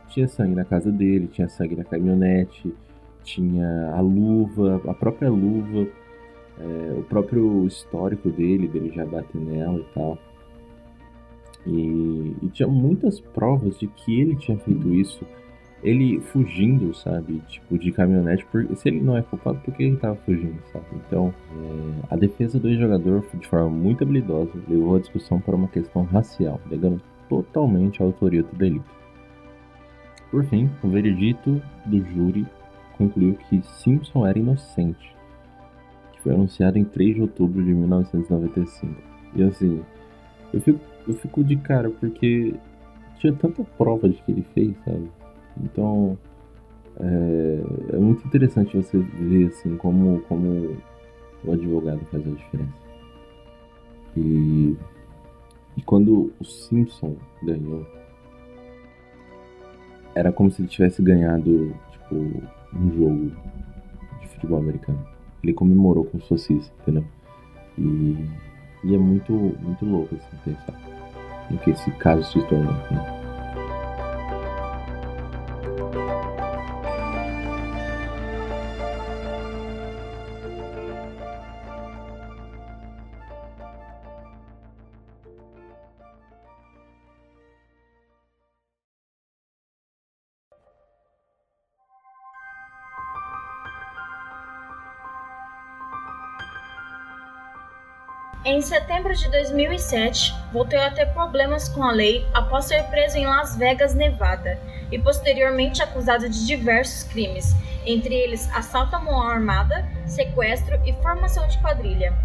tinha 0.09 0.27
sangue 0.27 0.57
na 0.57 0.65
casa 0.65 0.91
dele, 0.91 1.29
tinha 1.29 1.49
sangue 1.49 1.77
na 1.77 1.85
caminhonete, 1.85 2.75
tinha 3.23 3.93
a 3.93 4.01
luva, 4.01 4.81
a 4.89 4.95
própria 4.95 5.31
luva, 5.31 5.87
é, 6.59 6.95
o 6.99 7.03
próprio 7.03 7.67
histórico 7.67 8.31
dele, 8.31 8.67
dele 8.67 8.91
já 8.91 9.05
bater 9.05 9.41
nela 9.41 9.79
e 9.79 9.95
tal. 9.95 10.19
E, 11.67 12.37
e, 12.43 12.49
tinha 12.53 12.69
muitas 12.69 13.21
provas 13.21 13.79
de 13.79 13.89
que 13.89 14.21
ele 14.21 14.37
tinha 14.37 14.57
feito 14.59 14.93
isso, 14.95 15.27
ele 15.87 16.21
fugindo, 16.21 16.93
sabe? 16.93 17.41
Tipo, 17.47 17.79
de 17.79 17.93
caminhonete. 17.93 18.45
Porque, 18.51 18.75
se 18.75 18.89
ele 18.89 19.01
não 19.01 19.17
é 19.17 19.23
culpado, 19.23 19.61
por 19.61 19.73
que 19.73 19.85
ele 19.85 19.97
tava 19.97 20.17
fugindo, 20.17 20.61
sabe? 20.73 20.85
Então, 20.95 21.33
é, 21.53 22.15
a 22.15 22.17
defesa 22.17 22.59
do 22.59 22.69
ex-jogador, 22.69 23.25
de 23.33 23.47
forma 23.47 23.71
muito 23.71 24.03
habilidosa, 24.03 24.51
levou 24.69 24.97
a 24.97 24.99
discussão 24.99 25.41
para 25.41 25.55
uma 25.55 25.69
questão 25.69 26.03
racial, 26.03 26.61
negando 26.69 27.01
totalmente 27.29 28.03
a 28.03 28.05
autoria 28.05 28.43
do 28.43 28.57
delito. 28.57 28.85
Por 30.29 30.45
fim, 30.47 30.69
o 30.83 30.89
veredito 30.89 31.63
do 31.87 32.05
júri 32.05 32.45
concluiu 32.99 33.35
que 33.49 33.63
Simpson 33.63 34.27
era 34.27 34.37
inocente, 34.37 35.15
que 36.13 36.21
foi 36.21 36.35
anunciado 36.35 36.79
em 36.79 36.85
3 36.85 37.15
de 37.15 37.21
outubro 37.21 37.63
de 37.63 37.73
1995. 37.73 38.93
E 39.37 39.43
assim, 39.45 39.81
eu 40.53 40.61
fico, 40.61 40.81
eu 41.07 41.15
fico 41.15 41.45
de 41.45 41.55
cara 41.55 41.91
porque 41.91 42.55
tinha 43.19 43.33
tanta 43.33 43.63
prova 43.63 44.09
de 44.09 44.17
que 44.17 44.33
ele 44.33 44.45
fez, 44.53 44.75
sabe? 44.85 45.09
Então 45.63 46.19
é, 46.99 47.95
é 47.95 47.99
muito 47.99 48.27
interessante 48.27 48.77
você 48.77 48.99
ver 48.99 49.49
assim 49.49 49.77
como, 49.77 50.21
como 50.23 50.77
o 51.45 51.53
advogado 51.53 52.01
faz 52.11 52.27
a 52.27 52.31
diferença. 52.31 52.87
E, 54.17 54.77
e 55.77 55.83
quando 55.83 56.33
o 56.41 56.45
Simpson 56.45 57.17
ganhou, 57.43 57.87
era 60.15 60.33
como 60.33 60.51
se 60.51 60.63
ele 60.63 60.69
tivesse 60.69 61.03
ganhado 61.03 61.75
tipo 61.93 62.15
um 62.15 62.91
jogo 62.97 63.33
de 64.21 64.29
futebol 64.29 64.59
americano. 64.59 65.07
Ele 65.43 65.53
comemorou 65.53 66.05
como 66.05 66.23
se 66.23 66.29
fosse 66.29 66.53
entendeu? 66.81 67.05
E, 67.79 68.17
e 68.85 68.95
é 68.95 68.99
muito, 68.99 69.33
muito 69.33 69.85
louco 69.85 70.15
assim, 70.15 70.37
pensar 70.45 70.87
no 71.51 71.59
que 71.59 71.71
esse 71.71 71.91
caso 71.93 72.25
se 72.25 72.43
tornou, 72.49 72.73
né? 72.73 73.16
Setembro 98.87 99.13
de 99.17 99.29
2007, 99.29 100.33
voltou 100.53 100.79
a 100.79 100.93
ter 100.93 101.07
problemas 101.07 101.69
com 101.69 101.83
a 101.83 101.91
lei 101.91 102.25
após 102.33 102.67
ser 102.67 102.85
preso 102.85 103.19
em 103.19 103.27
Las 103.27 103.57
Vegas, 103.57 103.95
Nevada, 103.95 104.61
e 104.93 104.99
posteriormente 104.99 105.83
acusado 105.83 106.29
de 106.29 106.47
diversos 106.47 107.03
crimes, 107.03 107.53
entre 107.85 108.15
eles 108.15 108.49
assalto 108.55 108.95
à 108.95 109.01
mão 109.01 109.21
armada, 109.21 109.85
sequestro 110.07 110.81
e 110.87 110.93
formação 111.03 111.49
de 111.49 111.59
quadrilha. 111.59 112.17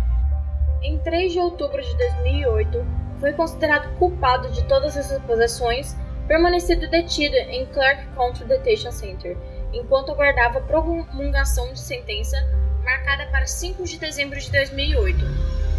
Em 0.84 1.00
3 1.00 1.34
de 1.34 1.40
outubro 1.40 1.82
de 1.82 1.98
2008, 1.98 2.86
foi 3.20 3.34
considerado 3.34 3.98
culpado 3.98 4.52
de 4.52 4.64
todas 4.66 4.96
essas 4.96 5.18
acusações, 5.18 5.98
permanecendo 6.28 6.88
detido 6.92 7.36
em 7.38 7.66
Clark 7.66 8.06
County 8.14 8.44
Detention 8.44 8.92
Center, 8.92 9.36
enquanto 9.74 10.12
aguardava 10.12 10.62
promulgação 10.62 11.74
de 11.74 11.80
sentença 11.80 12.38
marcada 12.84 13.26
para 13.32 13.48
5 13.48 13.84
de 13.84 13.98
dezembro 13.98 14.40
de 14.40 14.52
2008 14.52 15.71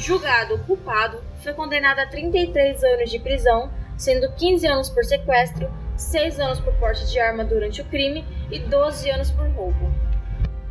julgado 0.00 0.58
culpado, 0.60 1.22
foi 1.42 1.52
condenado 1.54 1.98
a 1.98 2.06
33 2.06 2.82
anos 2.84 3.10
de 3.10 3.18
prisão, 3.18 3.70
sendo 3.96 4.30
15 4.32 4.66
anos 4.66 4.90
por 4.90 5.04
sequestro, 5.04 5.70
6 5.96 6.38
anos 6.40 6.60
por 6.60 6.74
porte 6.74 7.06
de 7.06 7.18
arma 7.18 7.44
durante 7.44 7.80
o 7.80 7.84
crime 7.86 8.24
e 8.50 8.58
12 8.58 9.10
anos 9.10 9.30
por 9.30 9.48
roubo. 9.48 9.92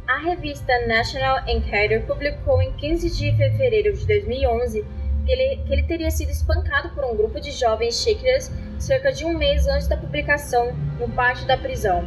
A 0.07 0.19
revista 0.19 0.85
National 0.85 1.39
Enquirer 1.47 2.05
publicou 2.05 2.61
em 2.61 2.71
15 2.73 3.09
de 3.09 3.35
fevereiro 3.35 3.91
de 3.93 4.05
2011 4.05 4.85
que 5.25 5.31
ele, 5.31 5.63
que 5.63 5.73
ele 5.73 5.83
teria 5.83 6.11
sido 6.11 6.29
espancado 6.29 6.89
por 6.89 7.03
um 7.03 7.17
grupo 7.17 7.41
de 7.41 7.51
jovens 7.51 8.03
Shakers 8.03 8.51
cerca 8.77 9.11
de 9.11 9.25
um 9.25 9.35
mês 9.35 9.67
antes 9.67 9.87
da 9.87 9.97
publicação 9.97 10.71
no 10.99 11.09
pátio 11.09 11.47
da 11.47 11.57
prisão. 11.57 12.05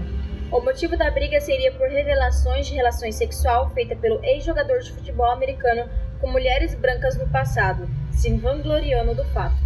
O 0.50 0.60
motivo 0.60 0.96
da 0.96 1.10
briga 1.10 1.40
seria 1.40 1.72
por 1.72 1.88
revelações 1.88 2.66
de 2.66 2.75
relações 2.75 3.16
sexual 3.16 3.68
feita 3.70 3.94
pelo 3.96 4.25
ex-jogador 4.25 4.78
de 4.78 4.92
futebol 4.92 5.30
americano 5.30 5.90
com 6.20 6.28
mulheres 6.28 6.75
brancas 6.75 7.16
no 7.16 7.28
passado, 7.28 7.88
se 8.12 8.34
vangloriando 8.37 9.14
do 9.14 9.25
fato. 9.26 9.56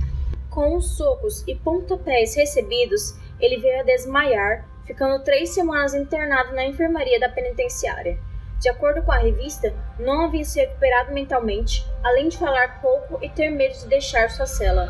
Com 0.51 0.77
os 0.77 0.97
socos 0.97 1.43
e 1.47 1.55
pontapés 1.55 2.35
recebidos, 2.35 3.15
ele 3.41 3.59
veio 3.59 3.81
a 3.81 3.85
desmaiar, 3.85 4.67
ficando 4.87 5.25
três 5.25 5.55
semanas 5.55 5.95
internado 5.95 6.55
na 6.55 6.65
enfermaria 6.65 7.19
da 7.19 7.29
penitenciária. 7.29 8.19
De 8.61 8.69
acordo 8.69 9.03
com 9.03 9.11
a 9.11 9.19
revista, 9.19 9.75
não 9.99 10.27
havia 10.27 10.45
se 10.45 10.61
recuperado 10.61 11.13
mentalmente, 11.13 11.85
além 12.03 12.29
de 12.29 12.39
falar 12.39 12.81
pouco 12.81 13.19
e 13.21 13.29
ter 13.29 13.51
medo 13.51 13.77
de 13.77 13.89
deixar 13.89 14.31
sua 14.31 14.47
cela. 14.47 14.89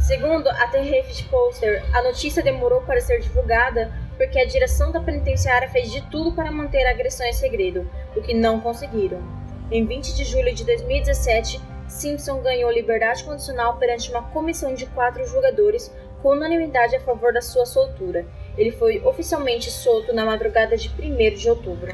Segundo 0.00 0.48
a 0.48 0.66
The 0.66 0.80
Haft 0.80 1.28
Poster, 1.28 1.84
a 1.94 2.02
notícia 2.02 2.42
demorou 2.42 2.80
para 2.82 3.00
ser 3.00 3.20
divulgada 3.20 3.92
porque 4.16 4.40
a 4.40 4.44
direção 4.44 4.90
da 4.90 5.00
penitenciária 5.00 5.68
fez 5.68 5.92
de 5.92 6.00
tudo 6.10 6.32
para 6.32 6.50
manter 6.50 6.84
a 6.86 6.90
agressão 6.90 7.26
em 7.26 7.32
segredo, 7.32 7.88
o 8.16 8.20
que 8.20 8.34
não 8.34 8.60
conseguiram. 8.60 9.41
Em 9.72 9.86
20 9.86 10.14
de 10.14 10.24
julho 10.24 10.54
de 10.54 10.64
2017, 10.64 11.58
Simpson 11.88 12.42
ganhou 12.42 12.70
liberdade 12.70 13.24
condicional 13.24 13.78
perante 13.78 14.10
uma 14.10 14.22
comissão 14.24 14.74
de 14.74 14.84
quatro 14.84 15.26
jogadores 15.26 15.90
com 16.20 16.32
unanimidade 16.32 16.94
a 16.94 17.00
favor 17.00 17.32
da 17.32 17.40
sua 17.40 17.64
soltura. 17.64 18.26
Ele 18.58 18.70
foi 18.70 19.00
oficialmente 19.02 19.70
solto 19.70 20.12
na 20.12 20.26
madrugada 20.26 20.76
de 20.76 20.90
1 20.90 21.36
de 21.36 21.48
outubro. 21.48 21.90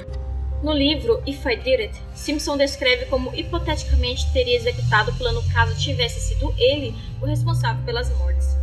No 0.61 0.73
livro 0.73 1.23
If 1.25 1.47
I 1.47 1.55
Did 1.55 1.81
It, 1.83 2.03
Simpson 2.17 2.57
descreve 2.57 3.07
como 3.07 3.33
hipoteticamente 3.33 4.33
teria 4.33 4.57
executado 4.57 5.13
o 5.13 5.17
plano 5.17 5.41
caso 5.55 5.79
tivesse 5.79 6.19
sido 6.19 6.53
ele 6.59 6.93
o 7.23 7.27
responsável 7.27 7.85
pelas 7.85 8.11
mortes. 8.19 8.58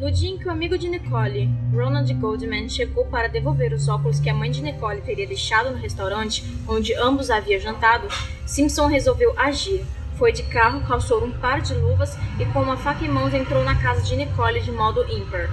No 0.00 0.10
dia 0.10 0.30
em 0.30 0.38
que 0.38 0.48
o 0.48 0.50
amigo 0.50 0.78
de 0.78 0.88
Nicole, 0.88 1.50
Ronald 1.74 2.10
Goldman, 2.14 2.70
chegou 2.70 3.04
para 3.04 3.28
devolver 3.28 3.74
os 3.74 3.86
óculos 3.86 4.18
que 4.18 4.30
a 4.30 4.34
mãe 4.34 4.50
de 4.50 4.62
Nicole 4.62 5.02
teria 5.02 5.26
deixado 5.26 5.70
no 5.70 5.76
restaurante 5.76 6.42
onde 6.66 6.94
ambos 6.94 7.28
haviam 7.28 7.60
jantado, 7.60 8.08
Simpson 8.46 8.86
resolveu 8.86 9.38
agir. 9.38 9.84
Foi 10.16 10.32
de 10.32 10.42
carro, 10.44 10.80
calçou 10.88 11.22
um 11.22 11.30
par 11.30 11.60
de 11.60 11.74
luvas 11.74 12.16
e 12.40 12.46
com 12.46 12.62
uma 12.62 12.78
faca 12.78 13.04
em 13.04 13.10
mãos 13.10 13.34
entrou 13.34 13.62
na 13.62 13.74
casa 13.74 14.00
de 14.00 14.16
Nicole 14.16 14.62
de 14.62 14.72
modo 14.72 15.04
ímpar. 15.12 15.50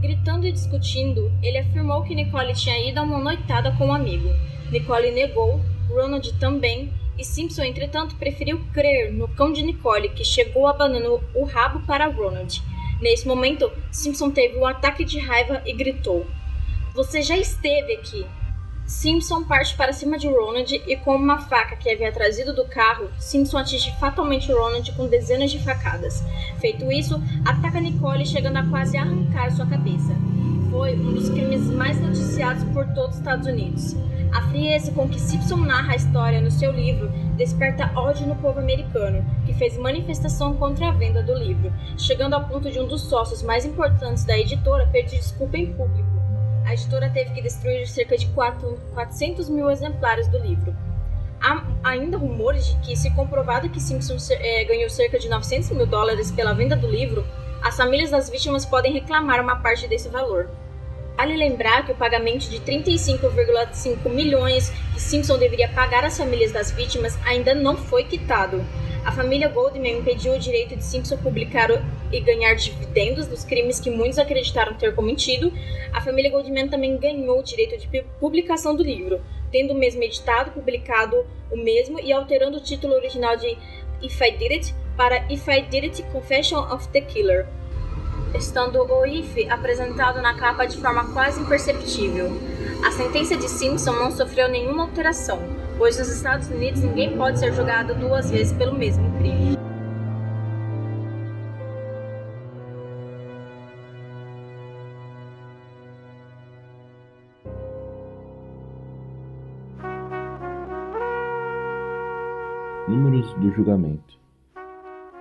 Gritando 0.00 0.46
e 0.46 0.52
discutindo, 0.52 1.30
ele 1.42 1.58
afirmou 1.58 2.02
que 2.02 2.14
Nicole 2.14 2.54
tinha 2.54 2.88
ido 2.88 3.00
a 3.00 3.02
uma 3.02 3.18
noitada 3.18 3.72
com 3.72 3.88
um 3.88 3.92
amigo. 3.92 4.30
Nicole 4.70 5.10
negou, 5.10 5.60
Ronald 5.90 6.32
também, 6.40 6.90
e 7.18 7.22
Simpson, 7.22 7.64
entretanto, 7.64 8.16
preferiu 8.16 8.58
crer 8.72 9.12
no 9.12 9.28
cão 9.28 9.52
de 9.52 9.60
Nicole, 9.60 10.08
que 10.08 10.24
chegou 10.24 10.66
abanando 10.66 11.22
o 11.34 11.44
rabo 11.44 11.80
para 11.80 12.06
Ronald. 12.06 12.62
Nesse 13.00 13.26
momento, 13.26 13.70
Simpson 13.90 14.30
teve 14.30 14.56
um 14.58 14.66
ataque 14.66 15.04
de 15.04 15.18
raiva 15.18 15.62
e 15.66 15.72
gritou: 15.72 16.26
Você 16.94 17.22
já 17.22 17.36
esteve 17.36 17.94
aqui. 17.94 18.26
Simpson 18.86 19.42
parte 19.42 19.76
para 19.76 19.92
cima 19.92 20.16
de 20.16 20.28
Ronald 20.28 20.72
e, 20.86 20.96
com 20.98 21.16
uma 21.16 21.38
faca 21.38 21.74
que 21.74 21.90
havia 21.90 22.12
trazido 22.12 22.54
do 22.54 22.64
carro, 22.66 23.10
Simpson 23.18 23.58
atinge 23.58 23.92
fatalmente 23.98 24.52
Ronald 24.52 24.92
com 24.92 25.08
dezenas 25.08 25.50
de 25.50 25.58
facadas. 25.58 26.22
Feito 26.60 26.90
isso, 26.92 27.20
ataca 27.44 27.80
Nicole, 27.80 28.24
chegando 28.24 28.58
a 28.58 28.66
quase 28.66 28.96
arrancar 28.96 29.50
sua 29.50 29.66
cabeça. 29.66 30.14
Foi 30.70 30.94
um 30.94 31.14
dos 31.14 31.28
crimes 31.28 31.62
mais 31.62 32.00
noticiados 32.00 32.62
por 32.72 32.86
todos 32.94 33.14
os 33.14 33.18
Estados 33.18 33.46
Unidos. 33.48 33.96
A 34.36 34.42
frieza 34.50 34.92
com 34.92 35.08
que 35.08 35.18
Simpson 35.18 35.56
narra 35.56 35.94
a 35.94 35.96
história 35.96 36.40
no 36.40 36.50
seu 36.50 36.70
livro 36.70 37.08
desperta 37.36 37.90
ódio 37.98 38.26
no 38.26 38.36
povo 38.36 38.58
americano, 38.58 39.24
que 39.46 39.54
fez 39.54 39.78
manifestação 39.78 40.54
contra 40.54 40.88
a 40.88 40.92
venda 40.92 41.22
do 41.22 41.34
livro, 41.34 41.72
chegando 41.96 42.34
ao 42.34 42.44
ponto 42.44 42.70
de 42.70 42.78
um 42.78 42.86
dos 42.86 43.00
sócios 43.02 43.42
mais 43.42 43.64
importantes 43.64 44.24
da 44.24 44.38
editora 44.38 44.86
pedir 44.92 45.16
desculpa 45.16 45.56
em 45.56 45.72
público 45.72 46.16
a 46.66 46.74
editora 46.74 47.08
teve 47.08 47.30
que 47.30 47.40
destruir 47.40 47.86
cerca 47.86 48.18
de 48.18 48.26
4, 48.26 48.76
400 48.92 49.48
mil 49.48 49.70
exemplares 49.70 50.26
do 50.26 50.38
livro. 50.38 50.74
Há 51.40 51.64
ainda 51.84 52.18
rumores 52.18 52.66
de 52.66 52.76
que, 52.78 52.96
se 52.96 53.08
comprovado 53.14 53.68
que 53.68 53.80
Simpson 53.80 54.16
é, 54.30 54.64
ganhou 54.64 54.90
cerca 54.90 55.16
de 55.16 55.28
900 55.28 55.70
mil 55.70 55.86
dólares 55.86 56.32
pela 56.32 56.52
venda 56.52 56.74
do 56.74 56.88
livro, 56.88 57.24
as 57.62 57.76
famílias 57.76 58.10
das 58.10 58.28
vítimas 58.28 58.66
podem 58.66 58.92
reclamar 58.92 59.40
uma 59.40 59.56
parte 59.56 59.86
desse 59.86 60.08
valor. 60.08 60.50
Vale 61.16 61.34
lembrar 61.34 61.84
que 61.86 61.92
o 61.92 61.94
pagamento 61.94 62.48
de 62.50 62.60
35,5 62.60 64.08
milhões 64.10 64.70
que 64.92 65.00
Simpson 65.00 65.38
deveria 65.38 65.68
pagar 65.68 66.04
às 66.04 66.18
famílias 66.18 66.52
das 66.52 66.70
vítimas 66.70 67.18
ainda 67.24 67.54
não 67.54 67.74
foi 67.74 68.04
quitado. 68.04 68.62
A 69.02 69.12
família 69.12 69.48
Goldman 69.48 70.00
impediu 70.00 70.34
o 70.34 70.38
direito 70.38 70.76
de 70.76 70.84
Simpson 70.84 71.16
publicar 71.16 71.70
e 72.12 72.20
ganhar 72.20 72.54
dividendos 72.54 73.26
dos 73.26 73.44
crimes 73.44 73.80
que 73.80 73.88
muitos 73.88 74.18
acreditaram 74.18 74.74
ter 74.74 74.94
cometido. 74.94 75.52
A 75.92 76.00
família 76.00 76.30
Goldman 76.30 76.68
também 76.68 76.98
ganhou 76.98 77.38
o 77.38 77.42
direito 77.42 77.78
de 77.78 78.04
publicação 78.20 78.76
do 78.76 78.82
livro, 78.82 79.20
tendo 79.50 79.72
o 79.72 79.76
mesmo 79.76 80.02
editado, 80.02 80.50
publicado 80.50 81.24
o 81.50 81.56
mesmo 81.56 81.98
e 81.98 82.12
alterando 82.12 82.58
o 82.58 82.60
título 82.60 82.94
original 82.94 83.36
de 83.36 83.56
If 84.02 84.20
I 84.20 84.32
Did 84.32 84.52
It 84.52 84.74
para 84.96 85.24
If 85.32 85.48
I 85.48 85.62
Did 85.62 85.84
It 85.84 86.02
Confession 86.12 86.58
of 86.58 86.88
the 86.88 87.00
Killer, 87.00 87.46
estando 88.36 88.80
o 88.82 89.06
if 89.06 89.36
apresentado 89.50 90.20
na 90.20 90.34
capa 90.34 90.66
de 90.66 90.76
forma 90.78 91.04
quase 91.12 91.40
imperceptível. 91.40 92.30
A 92.84 92.90
sentença 92.90 93.36
de 93.36 93.48
Simpson 93.48 93.92
não 93.92 94.10
sofreu 94.10 94.48
nenhuma 94.48 94.84
alteração, 94.84 95.40
pois 95.78 95.98
nos 95.98 96.08
Estados 96.08 96.48
Unidos 96.48 96.82
ninguém 96.82 97.16
pode 97.16 97.38
ser 97.38 97.52
julgado 97.52 97.94
duas 97.94 98.30
vezes 98.30 98.52
pelo 98.52 98.74
mesmo 98.74 99.10
crime. 99.18 99.56
Números 112.88 113.34
do 113.34 113.50
julgamento. 113.52 114.25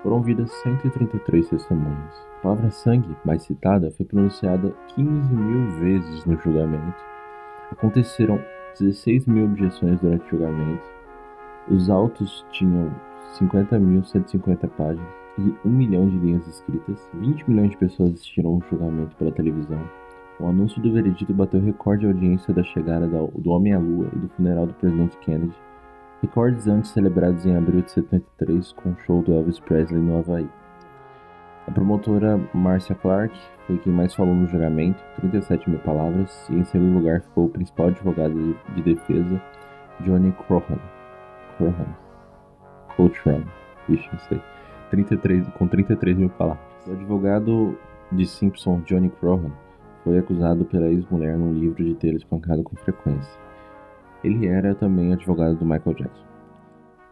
Foram 0.06 0.18
ouvidas 0.18 0.52
133 0.62 1.50
testemunhas. 1.50 2.28
A 2.38 2.42
palavra 2.44 2.70
sangue, 2.70 3.18
mais 3.26 3.42
citada, 3.42 3.90
foi 3.90 4.06
pronunciada 4.06 4.72
15 4.90 5.34
mil 5.34 5.80
vezes 5.80 6.24
no 6.26 6.40
julgamento. 6.42 7.04
Aconteceram 7.72 8.40
16 8.80 9.26
mil 9.26 9.46
objeções 9.46 10.00
durante 10.00 10.24
o 10.28 10.30
julgamento. 10.38 10.84
Os 11.72 11.90
autos 11.90 12.46
tinham 12.52 12.94
50.150 13.40 14.70
páginas 14.78 15.10
e 15.40 15.56
1 15.68 15.72
milhão 15.72 16.08
de 16.08 16.20
linhas 16.20 16.48
escritas. 16.50 17.10
20 17.16 17.50
milhões 17.50 17.72
de 17.72 17.78
pessoas 17.78 18.14
assistiram 18.14 18.58
o 18.58 18.64
julgamento 18.70 19.16
pela 19.16 19.32
televisão. 19.32 19.82
O 20.40 20.46
anúncio 20.46 20.80
do 20.84 20.94
veredito 20.94 21.34
bateu 21.34 21.60
recorde 21.60 22.02
de 22.02 22.14
audiência 22.14 22.54
da 22.54 22.62
chegada 22.62 23.08
do 23.08 23.50
Homem 23.50 23.74
à 23.74 23.80
Lua 23.80 24.08
e 24.14 24.20
do 24.20 24.30
funeral 24.30 24.68
do 24.68 24.74
presidente 24.76 25.18
Kennedy, 25.18 25.56
recordes 26.26 26.68
antes 26.68 26.90
celebrados 26.90 27.46
em 27.46 27.56
abril 27.56 27.84
de 27.84 27.92
73 27.92 28.72
com 28.74 28.90
o 28.90 28.98
show 29.06 29.22
do 29.22 29.32
Elvis 29.32 29.60
Presley 29.60 30.02
no 30.02 30.18
Havaí. 30.18 30.50
A 31.68 31.72
promotora 31.72 32.40
Marcia 32.52 32.96
Clark 32.96 33.38
foi 33.68 33.78
quem 33.78 33.94
mais 33.94 34.14
falou 34.16 34.34
no 34.34 34.48
julgamento, 34.48 35.04
37 35.18 35.70
mil 35.70 35.80
palavras, 35.80 36.48
e 36.50 36.56
em 36.56 36.64
segundo 36.64 36.98
lugar 36.98 37.22
ficou 37.22 37.46
o 37.46 37.50
principal 37.50 37.88
advogado 37.88 38.58
de 38.76 38.82
defesa, 38.82 39.40
Johnny 40.02 40.32
Crohan. 40.32 40.80
Crohan. 41.58 41.96
Coachran. 42.96 43.44
Vixe, 43.88 44.10
não 44.12 44.20
sei. 44.22 44.42
33, 44.90 45.48
com 45.50 45.68
33 45.68 46.18
mil 46.18 46.30
palavras. 46.30 46.88
O 46.88 46.92
advogado 46.92 47.78
de 48.12 48.26
Simpson, 48.26 48.82
Johnny 48.82 49.12
Crohan, 49.12 49.52
foi 50.04 50.18
acusado 50.18 50.66
pela 50.66 50.88
ex-mulher 50.88 51.38
num 51.38 51.54
livro 51.54 51.84
de 51.84 51.94
ter 51.94 52.16
espancado 52.16 52.64
com 52.64 52.76
frequência. 52.78 53.45
Ele 54.26 54.48
era 54.48 54.74
também 54.74 55.14
advogado 55.14 55.56
do 55.56 55.66
Michael 55.66 55.96
Jackson. 55.96 56.26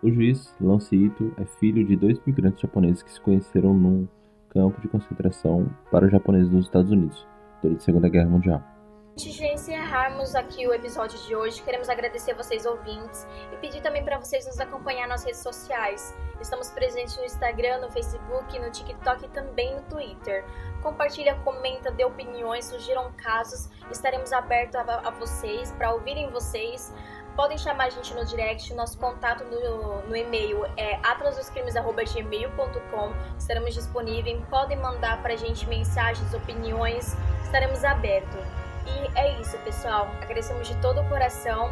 O 0.02 0.12
juiz, 0.12 0.52
Lance 0.60 0.96
Ito, 0.96 1.32
é 1.38 1.46
filho 1.46 1.86
de 1.86 1.96
dois 1.96 2.20
migrantes 2.26 2.60
japoneses 2.60 3.04
que 3.04 3.14
se 3.14 3.22
conheceram 3.22 3.72
num 3.72 4.08
campo 4.50 4.82
de 4.82 4.88
concentração 4.88 5.70
para 5.92 6.10
japoneses 6.10 6.50
dos 6.50 6.66
Estados 6.66 6.92
Unidos 6.92 7.28
durante 7.62 7.82
a 7.82 7.84
Segunda 7.84 8.10
Guerra 8.10 8.30
Mundial. 8.30 8.73
Antes 9.14 9.36
de 9.36 9.46
encerrarmos 9.46 10.34
aqui 10.34 10.68
o 10.68 10.74
episódio 10.74 11.20
de 11.20 11.36
hoje, 11.36 11.62
queremos 11.62 11.88
agradecer 11.88 12.34
vocês 12.34 12.66
ouvintes 12.66 13.28
e 13.52 13.58
pedir 13.58 13.80
também 13.80 14.04
para 14.04 14.18
vocês 14.18 14.48
nos 14.48 14.60
acompanhar 14.60 15.08
nas 15.08 15.24
redes 15.24 15.40
sociais. 15.40 16.16
Estamos 16.42 16.72
presentes 16.72 17.16
no 17.18 17.24
Instagram, 17.24 17.82
no 17.82 17.92
Facebook, 17.92 18.58
no 18.58 18.72
TikTok 18.72 19.26
e 19.26 19.28
também 19.28 19.76
no 19.76 19.84
Twitter. 19.84 20.44
Compartilha, 20.82 21.36
comenta, 21.44 21.92
dê 21.92 22.04
opiniões, 22.04 22.66
sugiram 22.66 23.14
casos. 23.14 23.70
Estaremos 23.92 24.34
abertos 24.34 24.78
a, 24.78 24.82
a 24.82 25.12
vocês, 25.12 25.72
para 25.74 25.94
ouvirem 25.94 26.32
vocês. 26.32 26.92
Podem 27.36 27.60
chamar 27.60 27.86
a 27.86 27.92
gente 27.92 28.16
no 28.16 28.26
direct, 28.26 28.74
nosso 28.74 28.98
contato 28.98 29.44
no, 29.44 30.02
no 30.08 30.16
e-mail 30.16 30.66
é 30.76 30.96
atlasdoscrimes.gmail.com 31.04 33.14
Estaremos 33.38 33.76
disponíveis, 33.76 34.44
podem 34.50 34.78
mandar 34.78 35.22
pra 35.22 35.36
gente 35.36 35.68
mensagens, 35.68 36.34
opiniões, 36.34 37.16
estaremos 37.44 37.84
abertos. 37.84 38.63
E 38.86 39.20
é 39.20 39.40
isso, 39.40 39.58
pessoal. 39.60 40.10
Agradecemos 40.22 40.68
de 40.68 40.76
todo 40.78 41.02
o 41.02 41.10
coração 41.10 41.72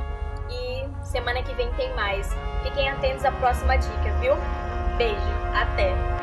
e 0.50 0.88
semana 1.04 1.41
que 1.43 1.54
vem 1.56 1.71
tem 1.74 1.93
mais. 1.95 2.30
Fiquem 2.63 2.89
atentos 2.89 3.26
à 3.26 3.32
próxima 3.32 3.78
dica, 3.78 4.12
viu? 4.19 4.34
Beijo, 4.97 5.21
até! 5.54 6.20